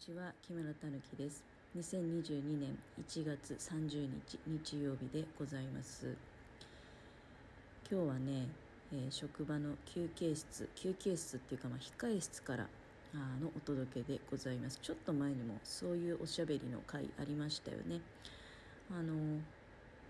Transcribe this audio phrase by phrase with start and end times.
[0.00, 1.44] ちは木村たぬきです。
[1.76, 6.16] 2022年1月30日日曜日でございます。
[7.92, 8.48] 今日はね、
[8.94, 12.66] えー、職場の休憩室休憩室っていうかまあ控え室から
[13.14, 14.78] あのお届けでございます。
[14.80, 18.00] ちょっと前にもそういうおしゃべりの回ありましたよね。
[18.90, 19.12] あの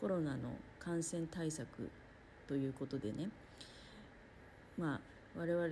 [0.00, 0.48] コロナの
[0.78, 1.90] 感染対策
[2.48, 3.28] ということでね。
[4.78, 5.00] まあ
[5.38, 5.68] 我々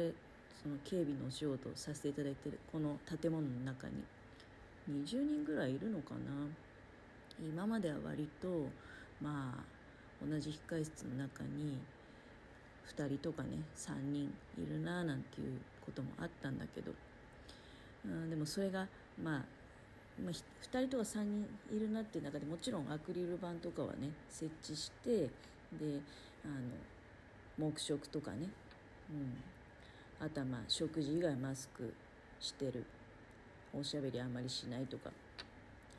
[0.63, 3.95] その警備のお仕事をさせていただいてるこの建物の中に。
[4.91, 6.19] 20人ぐらいいるのかな。
[7.41, 8.67] 今までは割と
[9.21, 11.79] まあ同じ控室の中に
[12.89, 16.93] 2人とかね3人いるななんていうこともあったんだけど、
[18.05, 18.87] うん、でもそれが
[19.23, 19.45] ま
[20.23, 20.35] まあ、2
[20.87, 25.31] 人とか3人いるなっていう中でもちろんアクリル板とかはね設置してで
[26.45, 26.55] あの
[27.59, 28.49] 黙食とかね、
[29.11, 29.35] うん、
[30.23, 31.93] あとはまあ食事以外マスク
[32.41, 32.85] してる。
[33.75, 35.11] おしゃべりあんまりしないとか。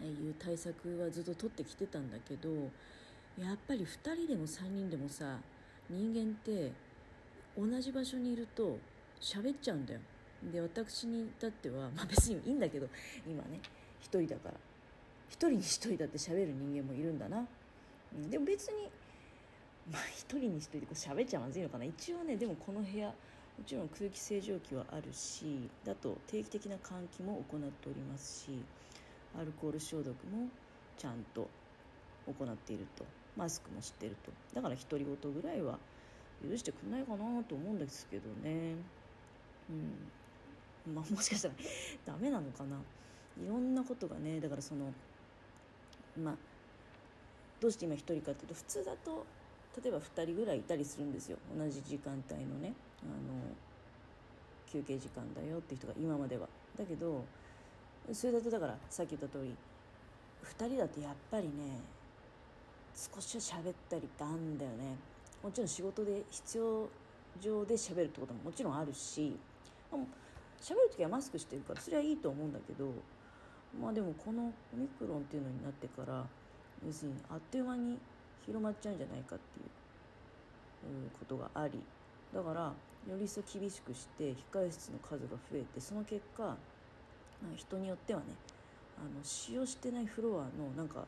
[0.01, 2.49] いう対策はずっと取ってきてたんだけど
[3.39, 5.37] やっぱり2人でも3人でもさ
[5.89, 6.71] 人間って
[7.57, 8.77] 同じ場所にいると
[9.21, 9.99] 喋っちゃうんだよ。
[10.51, 12.87] で私に至っては、まあ、別にいいんだけど
[13.25, 13.61] 今ね
[14.01, 14.55] 1人だから。
[15.29, 17.43] 1人に1人だって喋る人間もいるんだな、
[18.29, 18.89] でも別に
[19.91, 21.85] まあ1人に1人でこう喋っちゃまずいのかな。
[21.85, 23.13] 一応ねでもこの部屋
[23.57, 28.59] もちろん空気清浄機はあるしだと定期的な換気も行っておりますし
[29.39, 30.47] アルコール消毒も
[30.97, 31.47] ちゃんと
[32.27, 33.05] 行っていると。
[33.35, 34.31] マスクもしてると。
[34.53, 35.77] だから独り言ぐらいは
[36.47, 38.75] 許してくんないかなと思うんですけどね。
[40.85, 40.93] うん。
[40.93, 41.53] まあもしかしたら
[42.05, 42.77] ダメなのかな。
[43.43, 44.93] いろんなことがねだからその
[46.21, 46.35] まあ
[47.59, 49.25] どうして今一人かっていうと普通だと
[49.81, 51.37] 例えば2人ぐらいいたりするんですよ。
[51.57, 52.73] 同じ時間帯のね。
[53.03, 53.55] あの
[54.71, 56.47] 休憩時間だよって人が今までは。
[56.77, 57.23] だけど
[58.11, 59.55] それだとだからさっき言った通り
[60.43, 61.79] 2人だとやっぱりね
[62.95, 64.95] 少しは喋ったりってあんだよね。
[65.43, 66.87] もちろん仕事で必要
[67.41, 69.35] 上で喋るってことももちろんあるし
[70.61, 72.89] 喋る時はマスクしてるからそれはいいと思うんだけど
[73.81, 76.25] まあでもこのオミクロンっていうのになってから
[76.85, 77.97] 要するにあっという間に
[78.45, 81.79] 広まっちゃうんじゃないかっていうことがあり
[82.33, 82.61] だから
[83.09, 86.55] より一層厳しくして控え室の数が増えてその結果、
[87.55, 88.25] 人によってはね
[88.97, 91.05] あの使用してないフロアのなんか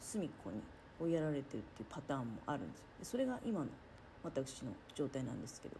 [0.00, 0.60] 隅っこに
[1.00, 2.86] 追いやられてるっていうパターンもあるんですよ。
[2.98, 3.66] でそれが今の
[4.22, 5.76] 私の状態なんですけど。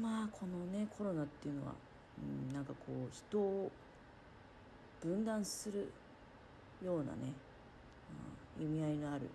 [0.00, 1.72] まあこのねコロナっていうのは、
[2.18, 3.70] うん、なんかこう人を
[5.00, 5.92] 分断する
[6.84, 7.32] ようなね、うん、
[8.60, 9.28] 意味合いのある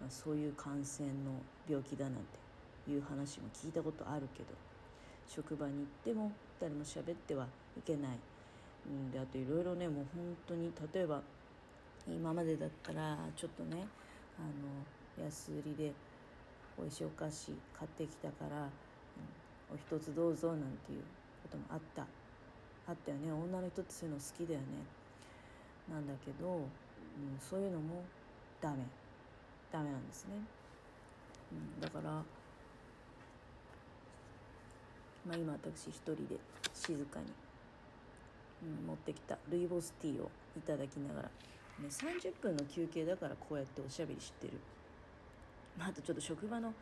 [0.00, 1.32] まあ、そういう感染の
[1.68, 2.14] 病気だなん
[2.84, 4.48] ていう話も聞いたことあるけど
[5.26, 6.30] 職場に行っても
[6.60, 8.10] 誰も喋ってはいけない、
[8.86, 11.22] うん、であといろいろねもう本当に例えば
[12.06, 13.86] 今までだったらちょっとね
[14.38, 14.42] あ
[15.20, 15.92] の安売りで
[16.78, 18.68] 美味しいお菓子買ってきたから、うん、
[19.74, 21.02] お一つどうぞなんていう
[21.42, 22.06] こともあった。
[22.88, 23.32] あったよね。
[23.32, 24.66] 女の人ってそういうの好きだよね。
[25.90, 26.68] なんだけど、
[27.16, 28.04] うん、そういうのも
[28.60, 28.84] ダメ。
[29.72, 30.30] ダメなんですね、
[31.52, 32.22] うん、だから、ま
[35.32, 36.38] あ、今私一人で
[36.72, 37.26] 静かに、
[38.62, 44.54] うん、持ってきたルイボスティーをいただきながら、ね、30分の休憩だからこうやっておしゃべりしてる、
[45.78, 46.72] まあ、あとちょっと職場の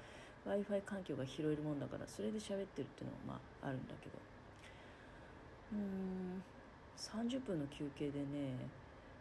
[0.45, 4.19] w i f i 環境が拾えるもんだからそれで喋ってるっていうのはまああるんだけど。
[5.73, 6.43] うん
[6.97, 8.55] 30分の休憩でね、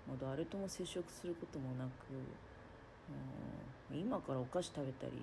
[0.08, 1.90] まあ、誰とも接触することもなく
[3.96, 5.14] 今からお菓子食べたり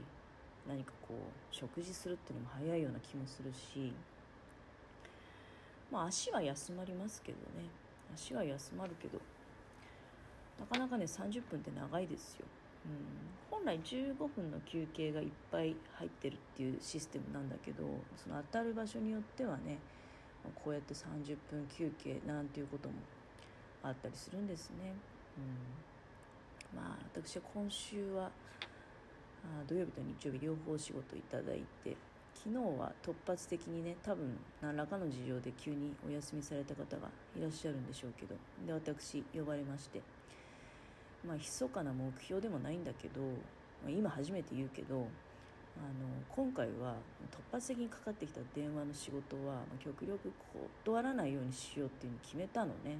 [0.69, 3.93] 何かこう食事するっていうのも早いような気もするし
[5.91, 7.69] まあ足は休まりますけどね。
[8.15, 9.19] 足は休まるけど
[10.59, 12.47] なかなかね30分って長いですよ、
[12.87, 17.85] うん、本来15分の休憩がいっぱい入ってるっていうシステムなんだけど
[18.17, 19.79] その当たる場所によってはね
[20.55, 22.95] こうやって30分休憩なんていうことも
[23.83, 24.95] あったりするんですね。
[25.39, 25.91] うん
[26.77, 28.31] まあ私は今週は
[29.45, 31.97] あ土曜日と日曜日両方仕事いただいて
[32.35, 38.35] 昨日は突発的にね多分何らかの事情で急にお休みされた方がいらっしゃるんでしょうけど
[38.67, 40.01] で私呼ばれまして
[41.27, 45.07] まあ密かな目標でもないんだけど、まあ、今初めて言うけど
[45.79, 46.97] あの今回は
[47.31, 50.33] 突発的にかかってきた電話の仕事は、極力
[50.85, 52.99] 断らないようにしようっていうのを決めたのね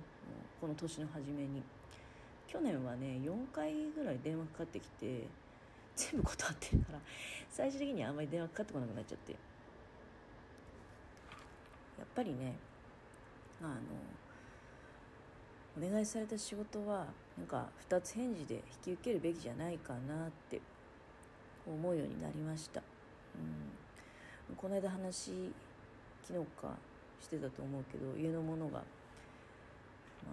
[0.61, 1.63] この年の初めに。
[2.51, 5.29] 去年はね4回ぐらい電話かかってきて
[5.95, 6.99] 全部断ってるから
[7.49, 9.39] 最終的にはあんまり電話かかってこなくなっちゃってや
[12.03, 12.57] っぱりね
[13.63, 13.67] あ
[15.79, 17.07] のお願いされた仕事は
[17.39, 20.61] なんか2つ返事で引き受けるべきじゃないかなって
[21.73, 22.83] 思うようになりました、
[24.49, 25.53] うん、この間話
[26.23, 26.75] 昨日か
[27.21, 28.83] してたと思うけど家の者が、ま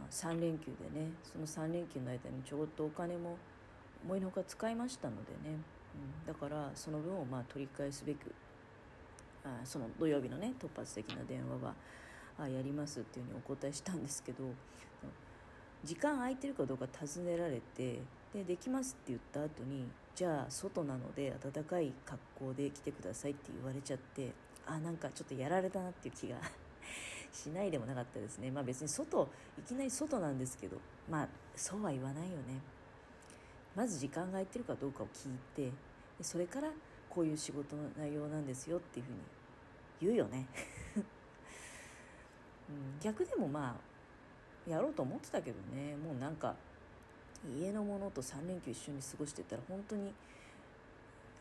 [0.07, 3.37] あ、3連休でねその3連休の間にちょっとお金も
[4.05, 5.57] 思いのほか使いましたのでね、
[6.25, 8.33] うん、だからその分をまあ取り返すべく
[9.43, 11.73] あその土曜日のね突発的な電話は
[12.39, 14.43] あやりますっていうふうにお答えしたんですけど
[15.83, 17.99] 時間空いてるかどうか尋ねられて
[18.33, 19.85] でできますって言った後に
[20.17, 24.31] じゃあ外なので暖かい格好で来てくださいって言われちゃって
[24.65, 26.37] あなんかちょっとやられたなっていう気が
[27.31, 28.49] しないでもなかったですね。
[28.49, 29.29] まあ別に外
[29.59, 30.77] いきなり外なんですけど
[31.07, 32.59] まあそうは言わないよね。
[33.75, 35.71] まず時間が空いてるかどうかを聞いて
[36.19, 36.71] それから
[37.11, 39.17] こういう仕事の内容なんですよっていうふうに
[40.01, 40.47] 言うよね、
[42.69, 43.79] うん、逆でもま
[44.67, 45.95] あやろうと思ってたけどね。
[45.95, 46.55] もうなんか
[47.59, 50.13] 家の者と3連休一緒に過ごしてたら本当に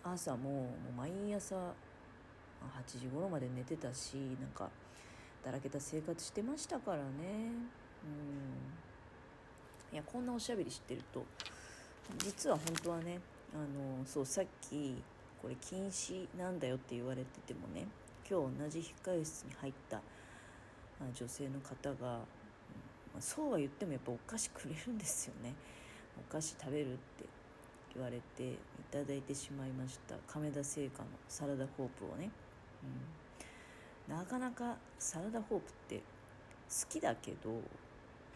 [0.04, 4.69] 朝ももう毎朝8時頃まで寝てたしなんか
[5.44, 7.02] だらけた生活してましたからね。
[8.04, 8.76] うん。
[9.93, 11.25] いやこんなおしゃべりしてると
[12.19, 13.20] 実は本当はね
[13.54, 15.02] あのそうさっき
[15.40, 17.87] これ禁止なんだよって言われててもね
[18.28, 20.00] 今日同じ控え室に入った
[21.14, 22.16] 女性の方が、
[23.14, 25.54] うん、そうは言ってもやっぱお菓子くれるんですよね。
[26.18, 27.24] お菓子食べるって
[27.94, 28.56] 言われてい
[28.90, 30.14] ただいてしまいました。
[30.26, 32.30] 亀田製菓のサラダホープをね、
[34.08, 36.02] うん、なかなかサラダホープって好
[36.88, 37.60] きだけど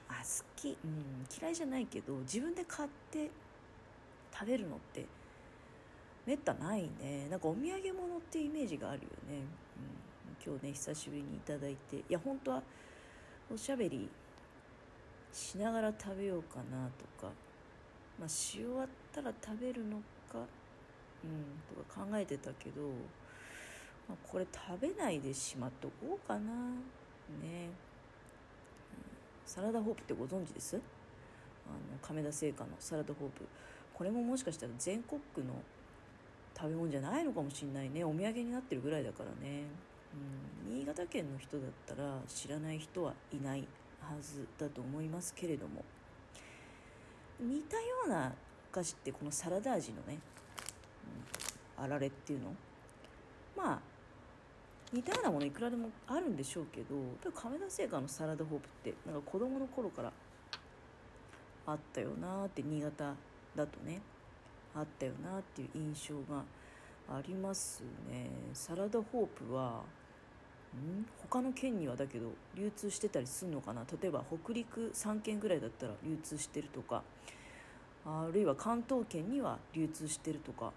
[0.09, 3.31] あ好き、うん、嫌いじゃないけど自分で買って
[4.33, 5.05] 食べるのって
[6.27, 7.29] めったないね。
[7.31, 9.41] なんかお土産物ってイメージがあるよね、
[10.47, 11.97] うん、今日ね久しぶりにいただいて。
[11.97, 12.63] いや本当は
[13.53, 14.09] おしゃべり
[15.33, 16.89] しながら食べようかな
[17.21, 17.33] とか。
[18.21, 19.97] まあ、し終わったら食べるの
[20.31, 20.39] か、
[21.25, 22.83] うん、とか考えてたけど、
[24.07, 26.41] まあ、これ食べないでしまっとこうかな。
[26.41, 27.71] ね、うん、
[29.47, 30.77] サラダホープってご存知です？
[30.77, 30.79] あ
[31.71, 33.47] の亀田製菓のサラダホープ。
[33.95, 35.55] これももしかしたら全国区の
[36.55, 38.05] 食べ物じゃないのかもしれないね。
[38.05, 39.63] お土産になってるぐらいだからね、
[40.67, 43.67] うん、新潟県の人だったら知らない人はいない
[44.01, 45.83] はずだと思いますけれども。
[47.41, 48.33] 似たような
[48.71, 50.19] お菓子ってこのサラダ味のね、
[51.79, 52.55] うん、あられっていうの？
[53.57, 53.79] まあ
[54.93, 57.01] 似たようなものいくらでもあるんでしょうけどや
[57.31, 60.13] っぱ亀田製菓のサラダホープってなんか子供の頃から
[61.67, 63.15] あったよなって新潟
[63.55, 64.01] だとね
[64.75, 66.43] あったよなっていう印象が
[67.09, 68.31] ありますね。
[68.55, 69.83] サラダホープは
[70.77, 71.07] ん？
[71.29, 73.85] 他の県にはだけど流通してたりするのかな？
[74.01, 77.03] 例えば北陸3県ぐらいだったら流通してるとか
[78.07, 80.73] あるいは関東圏には流通してるとか。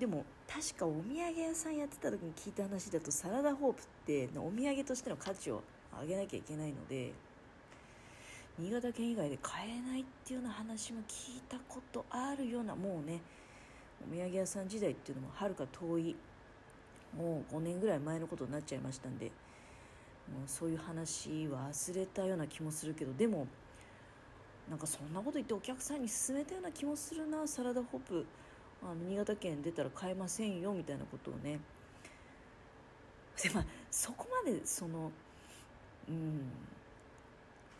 [0.00, 5.62] でも確かお土産屋さんやってた時に聞いた話だとサラダホープってお土産としての価値を
[6.02, 7.12] 上げなきゃいけないので
[8.58, 13.20] 新潟県以外で買えないっていうような話も聞いたことあるようなもうね
[14.04, 16.16] お土産屋さん時代っていうのもはるか遠い
[17.16, 23.46] もう5年ぐらい前のことになっちゃいましたんでもうそういう話は忘れたような気もするけどでも
[24.68, 28.26] なんかそんなこと言ってお客さんに勧めたような気もするなサラダホップ
[28.82, 31.60] あの新潟県出たら買えませんよみたいなことをね。
[33.42, 35.10] でまあそこまでその
[36.08, 36.50] うん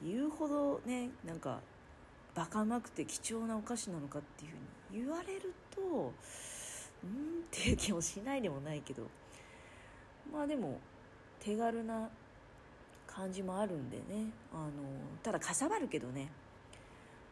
[0.03, 1.61] 言うほどねなんか
[2.35, 4.55] バカうまくて貴重なお菓子なのかっていうふ
[4.95, 9.05] うに言われるとうんっていう気もしないでもないけど
[10.35, 10.81] まあでも
[11.39, 12.09] 手軽な
[13.07, 14.31] 感じもあるんでね。
[14.53, 14.71] あの
[15.23, 16.29] ただかさばるけどね、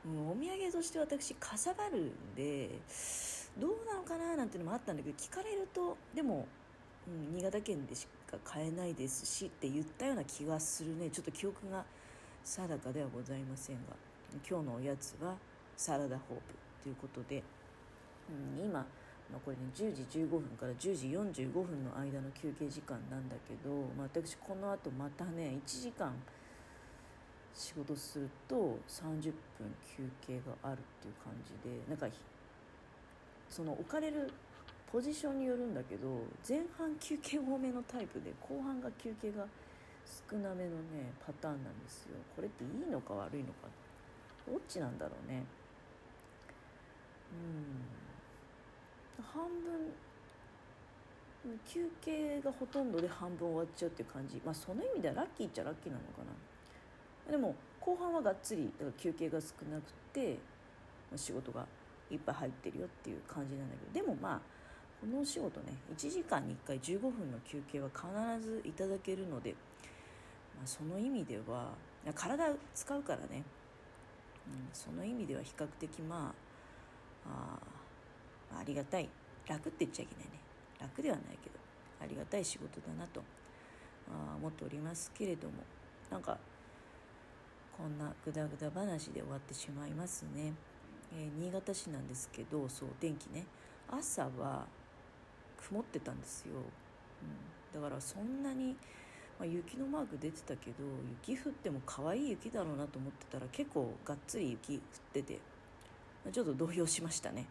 [0.07, 2.71] う、お土産として私かさばるんで
[3.59, 6.47] どうなのかななんていうのもあったんだけど聞かれるとでも、
[7.09, 11.11] うん、新潟県でしか買えないですしって言ったような気がするね。
[11.11, 11.85] ちょっと記憶が
[12.45, 13.83] 定かではございませんが
[14.49, 15.35] 今日のおやつは
[15.77, 16.43] サラダホープ
[16.83, 17.43] ということで、
[18.59, 18.87] うん、今
[19.33, 26.13] まあ、これね10時15分から10時45分の間の休憩時間なんだけど、まあ、私このあとまたね1時間
[27.55, 32.07] 仕事すると30分休憩があるっていう感じでなんか
[33.49, 34.31] その置かれる
[34.91, 36.09] ポジションによるんだけど
[36.47, 39.47] 前半休憩多めのタイプで後半が休憩が
[40.31, 42.17] 少なめのねパターンなんですよ。
[42.37, 43.69] これっていいのか悪いのか
[44.47, 45.45] どっちなんだろうね。
[47.33, 48.12] うん。
[49.21, 49.93] 半分
[51.67, 54.41] 休憩がほとんどで半分終わっちゃうっていう感じ。
[54.45, 56.23] まあその意味ではラッキーっちゃラッキーなのか
[57.27, 57.31] な。
[57.31, 60.39] でも後半はがっつりだから休憩が少なくて
[61.17, 61.67] 仕事が
[62.11, 64.07] いっぱい入ってるよっていう感じなんだけど。
[64.07, 64.41] でもまあ
[65.01, 68.07] このお仕事ね1時間に1回15分の休憩は必
[68.41, 69.51] ずいただけるので、
[70.57, 71.73] まあ、その意味では
[72.15, 73.43] 体使うからね、うん、
[74.73, 76.33] その意味では比較的ま
[77.27, 77.82] ああ
[78.59, 79.09] ありがたい。
[79.49, 80.31] 楽って言っちゃいけないね。
[80.81, 81.57] 楽ではないけど
[82.01, 83.23] ありがたい仕事だなと
[84.09, 85.55] あ思っておりますけれども。
[86.11, 86.37] なんか
[87.75, 90.53] こんなグダグダ話で終わってしまいますね、
[91.17, 93.47] えー、新潟市なんですけどそう天気ね。
[93.91, 94.67] 朝は
[95.57, 96.53] 曇ってたんですよ、
[97.75, 98.77] うん、だからそんなに、
[99.39, 100.85] まあ、雪のマーク出てたけど
[101.27, 104.81] 雪降っても可愛い雪だろうなと思ってたら結構がっつり雪降っ
[105.13, 105.41] てて
[106.31, 107.47] ちょっと動揺しましたね。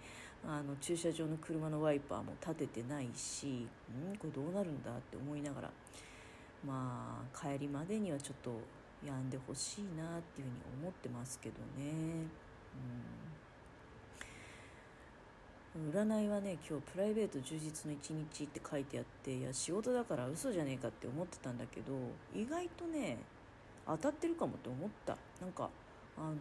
[0.47, 5.69] あの駐車場の車のワイパーも立ててないしんこれどうなるんだって思いながら
[6.65, 8.51] まあ帰りまでにはちょっと
[9.05, 11.91] 病んでほしいなっていうふうに思ってますけどね。
[12.75, 13.21] うん
[15.93, 21.93] 占いはね今日プライベート充実の一日って書いてあっていや仕事だから嘘じゃねえかって思ってたんだけど
[22.35, 23.17] 意外とね
[23.87, 25.69] 当たってるかもって思ったなんか
[26.17, 26.35] あの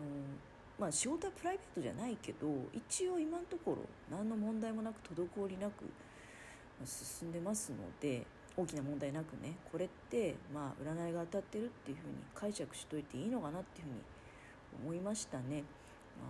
[0.80, 3.78] まあ仕事はプライベートじゃないけど一応今のところ
[4.10, 5.84] 何の問題もなく滞りなく
[6.86, 14.00] 進んでますので大きな問題なくねこれってまあ占いが当たってるっていうふうに解釈しといていいのかなっていうふうに
[14.84, 15.64] 思いましたね。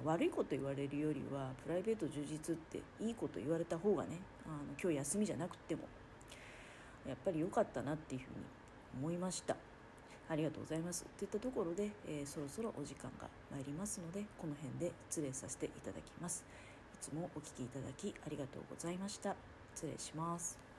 [0.05, 5.83] まあ、悪いこと言われるよりはプライベート充実っていいこと言われた方がねあの今日休みじゃなくても
[7.09, 8.37] やっぱり良かったなっていうふうに
[9.01, 9.57] 思いました
[10.31, 11.05] ありがとうございます。
[11.19, 16.45] といったところで、えー、そろそろお時間が参りますのでこの辺で失礼させていただきます。
[16.95, 19.35] いつもお聴きいただきありがとうございました。
[19.75, 20.70] 失礼します。